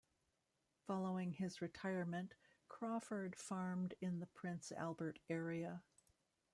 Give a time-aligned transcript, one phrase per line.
[0.87, 2.33] Following his retirement,
[2.67, 5.83] Crawford farmed in the Prince Albert area.